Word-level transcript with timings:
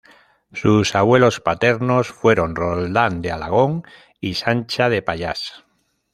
Sus 0.51 0.95
abuelos 0.95 1.41
paternos 1.41 2.07
fueron 2.07 2.55
Roldán 2.55 3.21
de 3.21 3.31
Alagón 3.31 3.83
y 4.19 4.33
Sancha 4.33 4.89
de 4.89 5.03
Pallás. 5.03 5.63